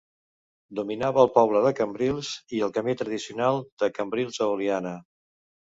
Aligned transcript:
Dominava 0.79 1.21
el 1.25 1.29
poble 1.35 1.61
de 1.67 1.73
Cambrils 1.81 2.33
i 2.61 2.65
el 2.69 2.75
camí 2.79 2.99
tradicional 3.03 3.63
de 3.85 3.95
Cambrils 4.01 4.45
a 4.45 4.51
Oliana. 4.59 4.99